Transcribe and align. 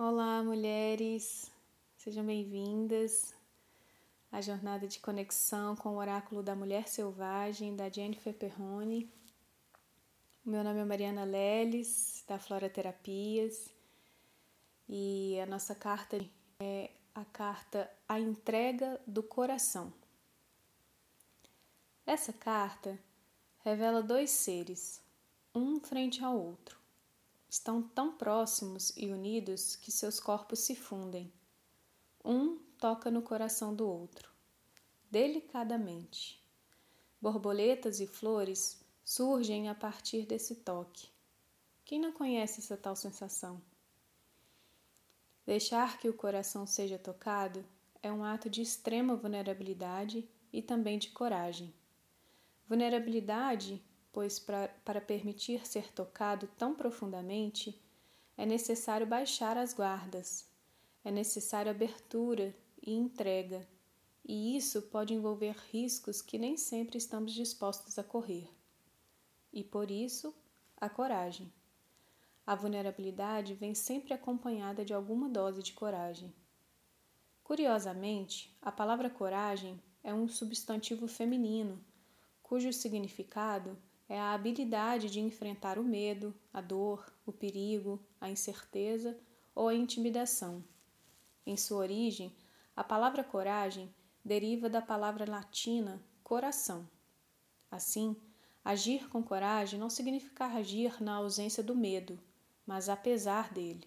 Olá, 0.00 0.44
mulheres, 0.44 1.50
sejam 1.96 2.24
bem-vindas 2.24 3.34
à 4.30 4.40
jornada 4.40 4.86
de 4.86 5.00
conexão 5.00 5.74
com 5.74 5.88
o 5.88 5.96
Oráculo 5.96 6.40
da 6.40 6.54
Mulher 6.54 6.86
Selvagem 6.86 7.74
da 7.74 7.90
Jennifer 7.90 8.32
Perrone. 8.32 9.10
Meu 10.44 10.62
nome 10.62 10.78
é 10.78 10.84
Mariana 10.84 11.24
Leles, 11.24 12.22
da 12.28 12.38
Flora 12.38 12.70
Terapias, 12.70 13.68
e 14.88 15.36
a 15.40 15.46
nossa 15.46 15.74
carta 15.74 16.24
é 16.60 16.92
a 17.12 17.24
carta 17.24 17.90
A 18.08 18.20
Entrega 18.20 19.00
do 19.04 19.24
Coração. 19.24 19.92
Essa 22.06 22.32
carta 22.32 22.96
revela 23.64 24.00
dois 24.00 24.30
seres, 24.30 25.02
um 25.52 25.80
frente 25.80 26.22
ao 26.22 26.38
outro 26.38 26.77
estão 27.48 27.82
tão 27.82 28.16
próximos 28.16 28.92
e 28.96 29.10
unidos 29.10 29.74
que 29.76 29.90
seus 29.90 30.20
corpos 30.20 30.60
se 30.60 30.74
fundem. 30.74 31.32
Um 32.24 32.58
toca 32.78 33.10
no 33.10 33.22
coração 33.22 33.74
do 33.74 33.88
outro, 33.88 34.30
delicadamente. 35.10 36.42
Borboletas 37.20 38.00
e 38.00 38.06
flores 38.06 38.80
surgem 39.04 39.68
a 39.68 39.74
partir 39.74 40.26
desse 40.26 40.56
toque. 40.56 41.08
Quem 41.84 41.98
não 41.98 42.12
conhece 42.12 42.60
essa 42.60 42.76
tal 42.76 42.94
sensação? 42.94 43.60
Deixar 45.46 45.98
que 45.98 46.08
o 46.08 46.14
coração 46.14 46.66
seja 46.66 46.98
tocado 46.98 47.64
é 48.02 48.12
um 48.12 48.22
ato 48.22 48.50
de 48.50 48.60
extrema 48.60 49.16
vulnerabilidade 49.16 50.28
e 50.52 50.62
também 50.62 50.98
de 50.98 51.10
coragem. 51.10 51.74
Vulnerabilidade 52.68 53.82
pois 54.12 54.38
pra, 54.38 54.68
para 54.84 55.00
permitir 55.00 55.66
ser 55.66 55.92
tocado 55.92 56.48
tão 56.58 56.74
profundamente, 56.74 57.80
é 58.36 58.46
necessário 58.46 59.06
baixar 59.06 59.56
as 59.56 59.74
guardas, 59.74 60.46
é 61.04 61.10
necessário 61.10 61.70
abertura 61.70 62.54
e 62.82 62.94
entrega, 62.94 63.66
e 64.24 64.56
isso 64.56 64.82
pode 64.82 65.14
envolver 65.14 65.56
riscos 65.70 66.20
que 66.20 66.38
nem 66.38 66.56
sempre 66.56 66.98
estamos 66.98 67.32
dispostos 67.32 67.98
a 67.98 68.04
correr. 68.04 68.48
E 69.52 69.64
por 69.64 69.90
isso, 69.90 70.34
a 70.76 70.88
coragem. 70.88 71.52
A 72.46 72.54
vulnerabilidade 72.54 73.54
vem 73.54 73.74
sempre 73.74 74.14
acompanhada 74.14 74.84
de 74.84 74.94
alguma 74.94 75.28
dose 75.28 75.62
de 75.62 75.72
coragem. 75.72 76.32
Curiosamente, 77.42 78.54
a 78.60 78.70
palavra 78.70 79.08
coragem 79.08 79.82
é 80.02 80.12
um 80.12 80.28
substantivo 80.28 81.08
feminino, 81.08 81.82
cujo 82.42 82.72
significado 82.72 83.76
é 84.08 84.18
a 84.18 84.32
habilidade 84.32 85.10
de 85.10 85.20
enfrentar 85.20 85.78
o 85.78 85.84
medo, 85.84 86.34
a 86.52 86.60
dor, 86.60 87.12
o 87.26 87.32
perigo, 87.32 88.00
a 88.20 88.30
incerteza 88.30 89.18
ou 89.54 89.68
a 89.68 89.74
intimidação. 89.74 90.64
Em 91.44 91.56
sua 91.56 91.78
origem, 91.78 92.34
a 92.74 92.82
palavra 92.82 93.22
coragem 93.22 93.92
deriva 94.24 94.68
da 94.68 94.80
palavra 94.80 95.28
latina 95.28 96.02
coração. 96.22 96.88
Assim, 97.70 98.16
agir 98.64 99.08
com 99.08 99.22
coragem 99.22 99.78
não 99.78 99.90
significa 99.90 100.46
agir 100.46 101.02
na 101.02 101.16
ausência 101.16 101.62
do 101.62 101.74
medo, 101.74 102.18
mas 102.66 102.88
apesar 102.88 103.52
dele. 103.52 103.86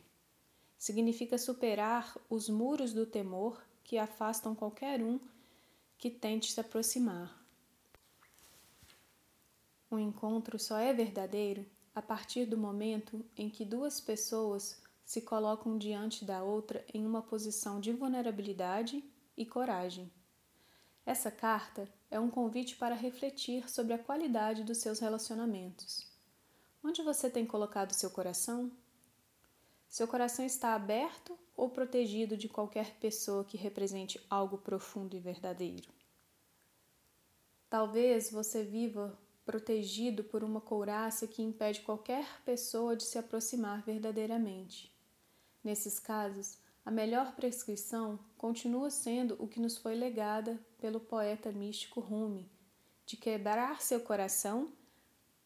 Significa 0.77 1.37
superar 1.37 2.15
os 2.29 2.49
muros 2.49 2.93
do 2.93 3.05
temor 3.05 3.63
que 3.83 3.97
afastam 3.97 4.55
qualquer 4.55 5.01
um 5.01 5.19
que 5.97 6.09
tente 6.09 6.51
se 6.51 6.59
aproximar. 6.59 7.40
Um 9.91 9.99
encontro 9.99 10.57
só 10.57 10.77
é 10.77 10.93
verdadeiro 10.93 11.65
a 11.93 12.01
partir 12.01 12.45
do 12.45 12.57
momento 12.57 13.25
em 13.35 13.49
que 13.49 13.65
duas 13.65 13.99
pessoas 13.99 14.81
se 15.03 15.21
colocam 15.21 15.77
diante 15.77 16.23
da 16.23 16.41
outra 16.41 16.85
em 16.93 17.05
uma 17.05 17.21
posição 17.21 17.81
de 17.81 17.91
vulnerabilidade 17.91 19.03
e 19.35 19.45
coragem. 19.45 20.09
Essa 21.05 21.29
carta 21.29 21.89
é 22.09 22.17
um 22.17 22.29
convite 22.29 22.77
para 22.77 22.95
refletir 22.95 23.69
sobre 23.69 23.93
a 23.93 23.99
qualidade 23.99 24.63
dos 24.63 24.77
seus 24.77 24.99
relacionamentos. 24.99 26.07
Onde 26.81 27.01
você 27.01 27.29
tem 27.29 27.45
colocado 27.45 27.91
seu 27.91 28.09
coração? 28.09 28.71
Seu 29.89 30.07
coração 30.07 30.45
está 30.45 30.73
aberto 30.73 31.37
ou 31.53 31.69
protegido 31.69 32.37
de 32.37 32.47
qualquer 32.47 32.95
pessoa 32.95 33.43
que 33.43 33.57
represente 33.57 34.25
algo 34.29 34.57
profundo 34.57 35.17
e 35.17 35.19
verdadeiro? 35.19 35.89
Talvez 37.69 38.31
você 38.31 38.63
viva 38.63 39.19
protegido 39.45 40.23
por 40.23 40.43
uma 40.43 40.61
couraça 40.61 41.27
que 41.27 41.41
impede 41.41 41.81
qualquer 41.81 42.41
pessoa 42.43 42.95
de 42.95 43.03
se 43.03 43.17
aproximar 43.17 43.81
verdadeiramente. 43.81 44.93
Nesses 45.63 45.99
casos, 45.99 46.57
a 46.85 46.89
melhor 46.89 47.35
prescrição 47.35 48.19
continua 48.37 48.89
sendo 48.89 49.35
o 49.39 49.47
que 49.47 49.59
nos 49.59 49.77
foi 49.77 49.95
legada 49.95 50.59
pelo 50.79 50.99
poeta 50.99 51.51
místico 51.51 51.99
Rumi, 51.99 52.49
de 53.05 53.17
quebrar 53.17 53.81
seu 53.81 53.99
coração 53.99 54.71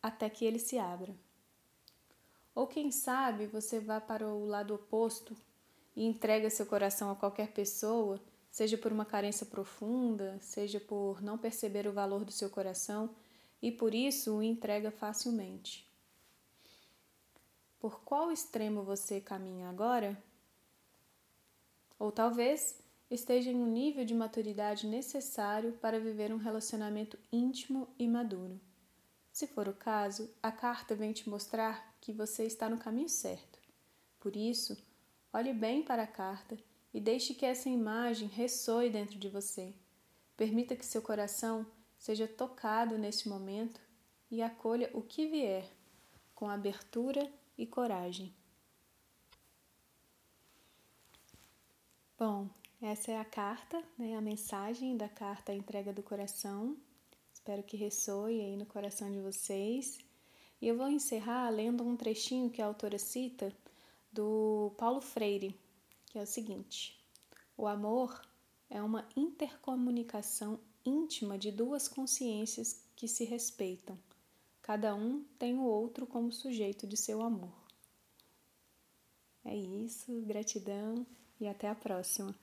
até 0.02 0.30
que 0.30 0.46
ele 0.46 0.60
se 0.60 0.78
abra. 0.78 1.16
Ou 2.54 2.68
quem 2.68 2.90
sabe 2.92 3.48
você 3.48 3.80
vá 3.80 4.00
para 4.00 4.28
o 4.28 4.46
lado 4.46 4.74
oposto 4.74 5.36
e 5.94 6.06
entrega 6.06 6.50
seu 6.50 6.66
coração 6.66 7.12
a 7.12 7.16
qualquer 7.16 7.52
pessoa, 7.52 8.22
seja 8.50 8.78
por 8.78 8.94
uma 8.94 9.04
carência 9.04 9.46
profunda, 9.46 10.38
seja 10.40 10.80
por 10.80 11.22
não 11.22 11.38
perceber 11.38 11.86
o 11.88 11.92
valor 11.92 12.24
do 12.24 12.32
seu 12.32 12.50
coração 12.50 13.10
e 13.66 13.72
por 13.72 13.96
isso 13.96 14.36
o 14.36 14.44
entrega 14.44 14.92
facilmente. 14.92 15.90
Por 17.80 18.00
qual 18.02 18.32
extremo 18.32 18.84
você 18.84 19.20
caminha 19.20 19.68
agora? 19.68 20.16
Ou 21.98 22.12
talvez 22.12 22.80
esteja 23.10 23.50
em 23.50 23.56
um 23.56 23.66
nível 23.66 24.06
de 24.06 24.14
maturidade 24.14 24.86
necessário 24.86 25.72
para 25.82 26.00
viver 26.00 26.32
um 26.32 26.38
relacionamento 26.38 27.18
íntimo 27.34 27.88
e 27.98 28.08
maduro. 28.08 28.62
Se 29.32 29.48
for 29.48 29.68
o 29.68 29.74
caso, 29.74 30.30
a 30.44 30.52
carta 30.52 30.94
vem 30.94 31.12
te 31.12 31.28
mostrar 31.28 31.92
que 32.00 32.14
você 32.14 32.44
está 32.44 32.70
no 32.70 32.78
caminho 32.78 33.10
certo. 33.10 33.58
Por 34.20 34.36
isso, 34.36 34.78
olhe 35.34 35.54
bem 35.54 35.82
para 35.82 36.04
a 36.04 36.08
carta 36.08 36.56
e 36.94 37.00
deixe 37.00 37.34
que 37.34 37.48
essa 37.48 37.68
imagem 37.68 38.28
ressoe 38.28 38.92
dentro 38.92 39.18
de 39.18 39.28
você. 39.28 39.74
Permita 40.38 40.76
que 40.76 40.86
seu 40.86 41.02
coração 41.02 41.66
seja 41.98 42.28
tocado 42.28 42.98
neste 42.98 43.28
momento 43.28 43.80
e 44.30 44.42
acolha 44.42 44.90
o 44.94 45.02
que 45.02 45.28
vier 45.28 45.70
com 46.34 46.50
abertura 46.50 47.32
e 47.58 47.66
coragem. 47.66 48.34
Bom, 52.18 52.50
essa 52.82 53.12
é 53.12 53.20
a 53.20 53.26
carta, 53.26 53.84
né, 53.98 54.16
a 54.16 54.22
mensagem 54.22 54.96
da 54.96 55.10
carta 55.10 55.54
entrega 55.54 55.92
do 55.92 56.04
coração. 56.04 56.78
Espero 57.34 57.64
que 57.64 57.78
ressoe 57.78 58.40
aí 58.42 58.56
no 58.56 58.66
coração 58.66 59.12
de 59.12 59.20
vocês. 59.20 59.98
E 60.62 60.68
eu 60.68 60.78
vou 60.78 60.90
encerrar 60.90 61.50
lendo 61.50 61.84
um 61.84 61.96
trechinho 61.96 62.50
que 62.50 62.62
a 62.62 62.66
autora 62.66 62.98
cita 62.98 63.56
do 64.12 64.74
Paulo 64.78 65.02
Freire, 65.02 65.60
que 66.06 66.18
é 66.18 66.22
o 66.22 66.26
seguinte: 66.26 66.98
O 67.58 67.68
amor 67.68 68.22
é 68.70 68.82
uma 68.82 69.08
intercomunicação 69.16 70.60
íntima 70.86 71.38
de 71.38 71.52
duas 71.52 71.88
consciências 71.88 72.82
que 72.96 73.08
se 73.08 73.26
respeitam. 73.26 73.98
Cada 74.62 74.96
um 74.96 75.24
tem 75.38 75.58
o 75.58 75.64
outro 75.64 76.06
como 76.06 76.32
sujeito 76.32 76.88
de 76.88 76.96
seu 76.96 77.22
amor. 77.22 77.54
É 79.44 79.56
isso, 79.56 80.22
gratidão 80.22 81.06
e 81.40 81.48
até 81.48 81.70
a 81.70 81.76
próxima. 81.76 82.36